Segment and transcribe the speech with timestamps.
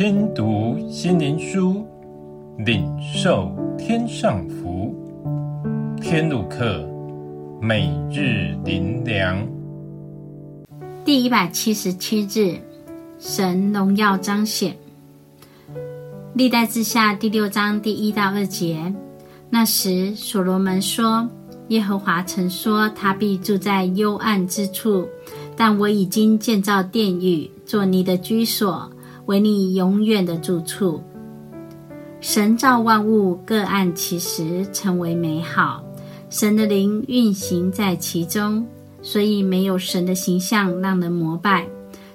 [0.00, 1.86] 听读心灵书，
[2.56, 4.94] 领受天上福。
[6.00, 6.88] 天路客，
[7.60, 9.46] 每日灵粮，
[11.04, 12.56] 第一百七十七日，
[13.18, 14.74] 神荣耀彰显。
[16.32, 18.94] 历代志下第六章第一到二节。
[19.50, 21.28] 那时，所罗门说
[21.68, 25.06] ：“耶和华曾说，他必住在幽暗之处，
[25.54, 28.90] 但我已经建造殿宇，做你的居所，
[29.30, 31.00] 为你永远的住处。”
[32.20, 35.82] 神造万物，各按其时成为美好。
[36.28, 38.66] 神的灵运行在其中，
[39.00, 41.66] 所以没有神的形象让人膜拜。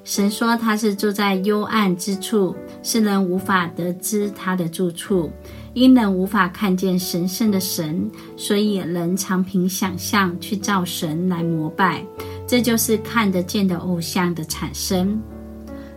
[0.04, 5.32] 神说他是住在幽暗之处，世人无法得知他的住处，
[5.74, 8.08] 因人无法看见神圣的神，
[8.38, 12.06] 所以人常凭想象去造神来膜拜。
[12.46, 15.20] 这就是看得见的偶像的产生。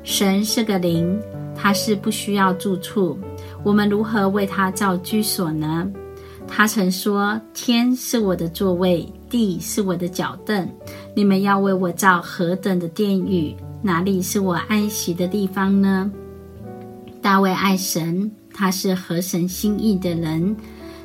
[0.03, 1.21] 神是个灵，
[1.55, 3.19] 他是不需要住处，
[3.63, 5.91] 我们如何为他造居所呢？
[6.47, 10.67] 他曾说：“天是我的座位，地是我的脚凳，
[11.15, 16.11] 你们要为我造何等的殿宇！”哪里是我安息的地方呢？
[17.21, 20.57] 大卫爱神，他是合神心意的人。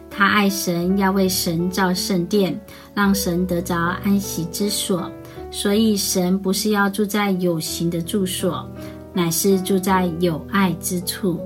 [0.09, 2.57] 他爱神，要为神造圣殿，
[2.93, 5.11] 让神得着安息之所。
[5.53, 8.67] 所以，神不是要住在有形的住所，
[9.13, 11.39] 乃是住在有爱之处。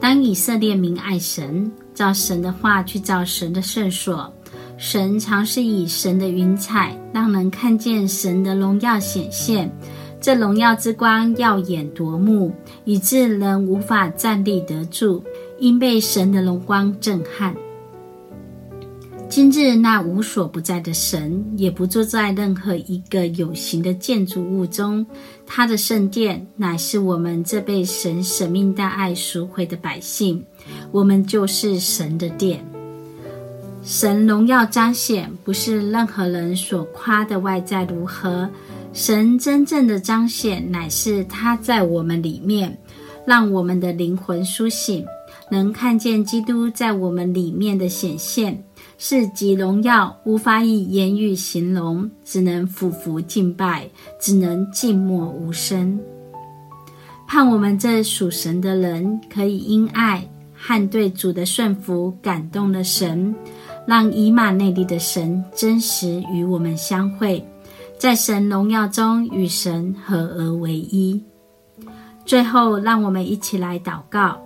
[0.00, 4.32] 当以色列民爱神，照神的话去造神的圣所，
[4.78, 9.70] 神常是以神的云彩，让人看见神的荣耀显现。
[10.20, 12.52] 这荣耀之光耀眼夺目，
[12.84, 15.22] 以致人无法站立得住，
[15.58, 17.54] 因被神的荣光震撼。
[19.28, 25.04] 今日那无所不在的神，也不住在任何一个有形的建筑物中，
[25.44, 30.42] 他的圣殿乃是我们这被神舍命大爱赎回的百姓，
[30.92, 32.64] 我们就是神的殿。
[33.82, 38.48] 神荣耀彰显，不是任何人所夸的外在如何。
[38.92, 42.76] 神真正的彰显，乃是他在我们里面，
[43.26, 45.04] 让我们的灵魂苏醒，
[45.50, 48.62] 能看见基督在我们里面的显现，
[48.98, 53.88] 是极荣耀，无法以言语形容，只能俯伏敬拜，
[54.20, 55.98] 只能静默无声。
[57.28, 60.24] 盼我们这属神的人，可以因爱
[60.54, 63.34] 和对主的顺服，感动了神，
[63.86, 67.44] 让以马内利的神真实与我们相会。
[67.98, 71.20] 在神荣耀中与神合而为一。
[72.24, 74.38] 最后，让我们一起来祷告：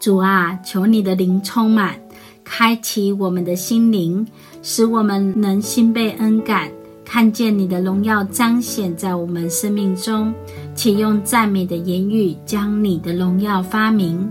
[0.00, 1.98] 主啊，求你的灵充满，
[2.44, 4.26] 开启我们的心灵，
[4.62, 6.70] 使我们能心被恩感，
[7.04, 10.32] 看见你的荣耀彰显在我们生命中，
[10.74, 14.30] 且用赞美的言语将你的荣耀发明。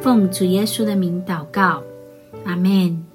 [0.00, 1.82] 奉主耶稣的名祷告，
[2.44, 3.07] 阿门。